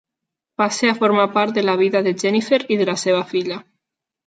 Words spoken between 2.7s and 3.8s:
i de la seva filla.